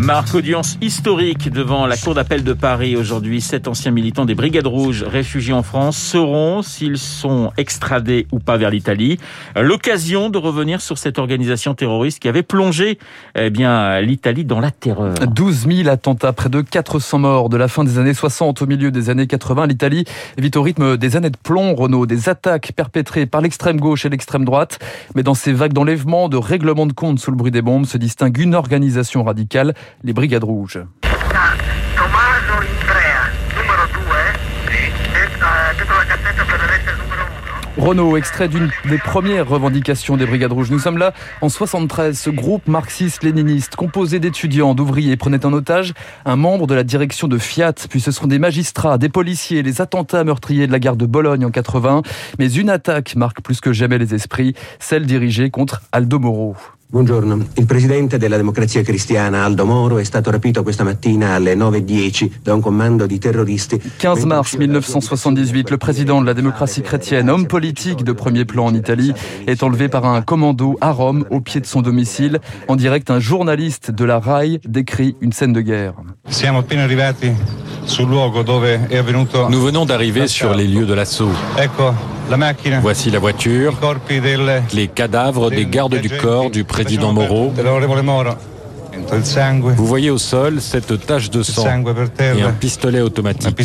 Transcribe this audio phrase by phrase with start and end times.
[0.00, 3.42] Marc, audience historique devant la Cour d'appel de Paris aujourd'hui.
[3.42, 8.56] Sept anciens militants des Brigades Rouges réfugiés en France seront, s'ils sont extradés ou pas
[8.56, 9.18] vers l'Italie,
[9.54, 12.98] l'occasion de revenir sur cette organisation terroriste qui avait plongé
[13.34, 15.14] eh bien, l'Italie dans la terreur.
[15.14, 18.90] 12 000 attentats, près de 400 morts de la fin des années 60 au milieu
[18.90, 19.66] des années 80.
[19.66, 20.06] L'Italie
[20.38, 24.08] vit au rythme des années de plomb, Renault, des attaques perpétrées par l'extrême gauche et
[24.08, 24.78] l'extrême droite.
[25.14, 27.98] Mais dans ces vagues d'enlèvement, de règlement de compte sous le bruit des bombes, se
[27.98, 30.80] distingue une organisation radicale les Brigades Rouges.
[37.80, 40.70] Renault, extrait d'une des premières revendications des Brigades Rouges.
[40.70, 42.18] Nous sommes là en 73.
[42.18, 45.94] Ce groupe marxiste-léniniste, composé d'étudiants, d'ouvriers, prenait en otage
[46.26, 47.72] un membre de la direction de Fiat.
[47.88, 51.44] Puis ce sont des magistrats, des policiers, les attentats meurtriers de la gare de Bologne
[51.44, 52.02] en 80.
[52.38, 56.56] Mais une attaque marque plus que jamais les esprits, celle dirigée contre Aldo Moro.
[56.92, 57.46] Buongiorno.
[57.54, 62.52] Il presidente della Democrazia Cristiana, Aldo Moro, è stato rapito questa mattina alle 9.10 da
[62.52, 63.80] un commando di terroristi.
[63.98, 68.74] 15 mars 1978, le président de la démocratie chrétienne, homme politique de premier plan en
[68.74, 69.12] Italie,
[69.46, 72.40] est enlevé par un commando à Rome, au pied de son domicile.
[72.66, 75.94] En direct, un journaliste de la RAI décrit une scène de guerre.
[79.48, 81.30] Nous venons d'arriver sur les lieux de l'assaut.
[82.80, 83.76] Voici la voiture,
[84.72, 87.52] les cadavres des gardes du corps du président Moro.
[89.76, 91.66] Vous voyez au sol cette tache de sang
[92.20, 93.56] et un pistolet automatique.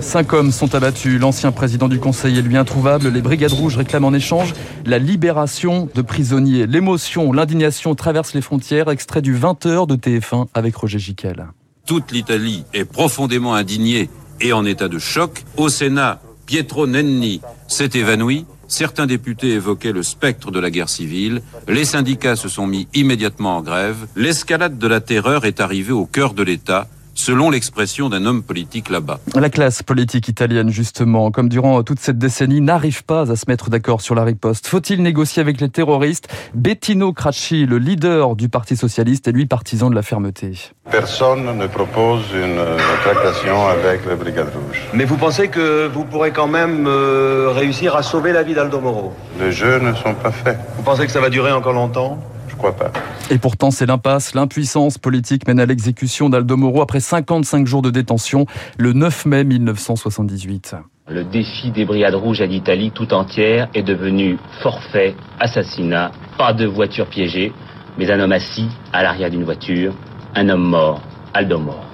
[0.00, 1.18] Cinq hommes sont abattus.
[1.18, 3.08] L'ancien président du Conseil est lui introuvable.
[3.08, 4.52] Les Brigades Rouges réclament en échange
[4.84, 6.66] la libération de prisonniers.
[6.66, 8.90] L'émotion, l'indignation traversent les frontières.
[8.90, 11.46] Extrait du 20h de TF1 avec Roger Giquel.
[11.86, 14.10] Toute l'Italie est profondément indignée
[14.40, 15.44] et en état de choc.
[15.56, 18.46] Au Sénat, Pietro Nenni s'est évanoui.
[18.68, 21.42] Certains députés évoquaient le spectre de la guerre civile.
[21.68, 24.06] Les syndicats se sont mis immédiatement en grève.
[24.16, 28.88] L'escalade de la terreur est arrivée au cœur de l'État selon l'expression d'un homme politique
[28.88, 29.18] là-bas.
[29.34, 33.70] La classe politique italienne, justement, comme durant toute cette décennie, n'arrive pas à se mettre
[33.70, 34.68] d'accord sur la riposte.
[34.68, 36.28] Faut-il négocier avec les terroristes?
[36.54, 40.52] Bettino Cracci, le leader du Parti socialiste, est lui partisan de la fermeté.
[40.90, 42.60] Personne ne propose une
[43.02, 44.82] tractation avec les Brigades Rouges.
[44.92, 48.80] Mais vous pensez que vous pourrez quand même euh, réussir à sauver la vie d'Aldo
[48.80, 49.12] Moro?
[49.40, 50.58] Les jeux ne sont pas faits.
[50.76, 52.18] Vous pensez que ça va durer encore longtemps?
[52.56, 52.92] Je crois pas.
[53.30, 57.90] Et pourtant, c'est l'impasse, l'impuissance politique mène à l'exécution d'Aldo Moro après 55 jours de
[57.90, 58.46] détention
[58.78, 60.76] le 9 mai 1978.
[61.08, 66.66] Le défi des Brigades Rouges à l'Italie tout entière est devenu forfait, assassinat, pas de
[66.66, 67.52] voiture piégée,
[67.98, 69.94] mais un homme assis à l'arrière d'une voiture,
[70.34, 71.00] un homme mort,
[71.32, 71.85] Aldo Moro.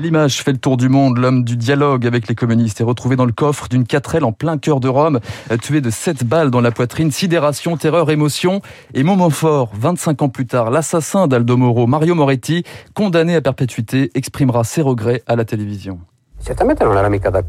[0.00, 1.18] L'image fait le tour du monde.
[1.18, 4.56] L'homme du dialogue avec les communistes est retrouvé dans le coffre d'une 4L en plein
[4.56, 5.20] cœur de Rome,
[5.60, 7.10] tué de 7 balles dans la poitrine.
[7.10, 8.62] Sidération, terreur, émotion.
[8.94, 12.64] Et moment fort, 25 ans plus tard, l'assassin d'Aldo Moro, Mario Moretti,
[12.94, 16.00] condamné à perpétuité, exprimera ses regrets à la télévision.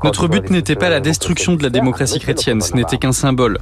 [0.04, 3.58] Notre but n'était pas la destruction de la démocratie chrétienne, ce n'était qu'un symbole.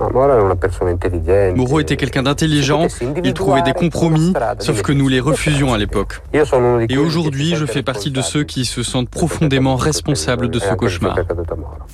[1.55, 2.87] Moreau était quelqu'un d'intelligent,
[3.23, 6.21] il trouvait des compromis, sauf que nous les refusions à l'époque.
[6.33, 11.17] Et aujourd'hui, je fais partie de ceux qui se sentent profondément responsables de ce cauchemar.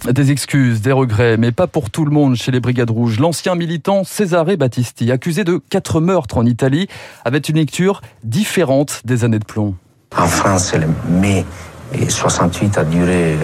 [0.09, 3.19] Des excuses, des regrets, mais pas pour tout le monde chez les Brigades Rouges.
[3.19, 6.87] L'ancien militant Cesare Battisti, accusé de quatre meurtres en Italie,
[7.25, 9.75] avait une lecture différente des années de plomb.
[10.15, 11.45] En France, c'est le mai
[11.93, 13.37] et 68 a duré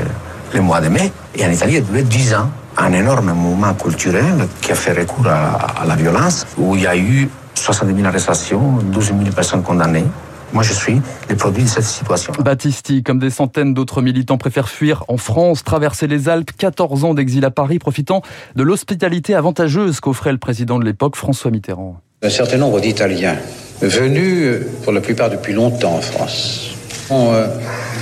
[0.53, 1.11] le mois de mai.
[1.35, 2.49] Et en Italie, a duré 10 ans.
[2.77, 6.97] Un énorme mouvement culturel qui a fait recours à, la violence, où il y a
[6.97, 10.05] eu 70 000 arrestations, 12 000 personnes condamnées.
[10.53, 12.33] Moi, je suis le produit de cette situation.
[12.39, 17.13] Battisti, comme des centaines d'autres militants, préfèrent fuir en France, traverser les Alpes, 14 ans
[17.15, 18.21] d'exil à Paris, profitant
[18.55, 21.97] de l'hospitalité avantageuse qu'offrait le président de l'époque, François Mitterrand.
[22.21, 23.35] Un certain nombre d'Italiens,
[23.81, 26.72] venus pour la plupart depuis longtemps en France,
[27.11, 27.47] euh,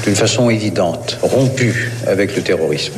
[0.04, 2.94] d'une façon évidente rompu avec le terrorisme.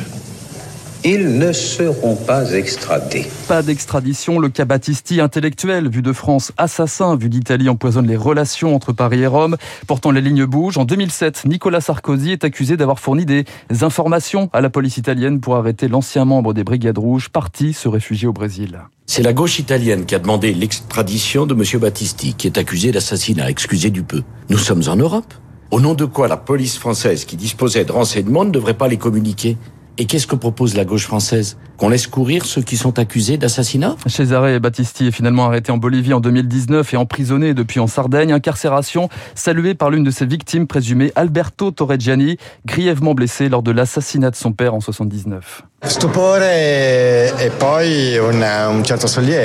[1.06, 3.26] Ils ne seront pas extradés.
[3.46, 4.38] Pas d'extradition.
[4.38, 9.20] Le cas Battisti, intellectuel, vu de France, assassin, vu d'Italie, empoisonne les relations entre Paris
[9.20, 9.58] et Rome.
[9.86, 10.78] Pourtant, les lignes bougent.
[10.78, 13.44] En 2007, Nicolas Sarkozy est accusé d'avoir fourni des
[13.82, 18.26] informations à la police italienne pour arrêter l'ancien membre des Brigades Rouges, parti se réfugier
[18.26, 18.80] au Brésil.
[19.04, 21.80] C'est la gauche italienne qui a demandé l'extradition de M.
[21.80, 24.22] Battisti, qui est accusé d'assassinat, excusez du peu.
[24.48, 25.34] Nous sommes en Europe.
[25.70, 28.98] Au nom de quoi la police française, qui disposait de renseignements, ne devrait pas les
[28.98, 29.56] communiquer
[29.96, 33.94] et qu'est-ce que propose la gauche française Qu'on laisse courir ceux qui sont accusés d'assassinat
[34.06, 38.32] Cesare Battisti est finalement arrêté en Bolivie en 2019 et emprisonné depuis en Sardaigne.
[38.32, 44.32] Incarcération saluée par l'une de ses victimes présumées, Alberto Torreggiani, grièvement blessé lors de l'assassinat
[44.32, 45.62] de son père en 79.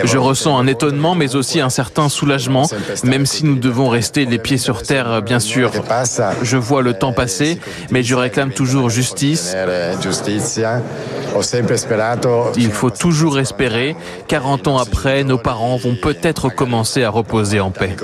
[0.05, 2.67] Je ressens un étonnement, mais aussi un certain soulagement,
[3.03, 5.71] même si nous devons rester les pieds sur terre, bien sûr.
[6.41, 7.59] Je vois le temps passer,
[7.91, 9.55] mais je réclame toujours justice.
[12.57, 13.95] Il faut toujours espérer.
[14.27, 17.95] 40 ans après, nos parents vont peut-être commencer à reposer en paix.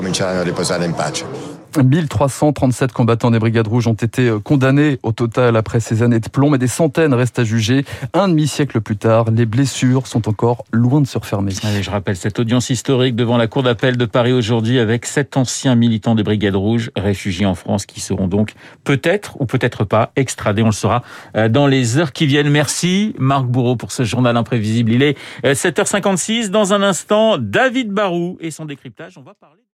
[1.84, 6.30] 1337 combattants des Brigades Rouges ont été euh, condamnés au total après ces années de
[6.30, 7.86] plomb, mais des centaines restent à juger.
[8.14, 11.52] Un demi-siècle plus tard, les blessures sont encore loin de se refermer.
[11.52, 15.76] je rappelle cette audience historique devant la Cour d'appel de Paris aujourd'hui avec sept anciens
[15.76, 20.62] militants des Brigades Rouges réfugiés en France qui seront donc peut-être ou peut-être pas extradés.
[20.62, 21.04] On le saura
[21.36, 22.50] euh, dans les heures qui viennent.
[22.50, 24.92] Merci Marc Bourreau pour ce journal imprévisible.
[24.92, 26.46] Il est 7h56.
[26.46, 29.18] Euh, dans un instant, David Barou et son décryptage.
[29.18, 29.62] On va parler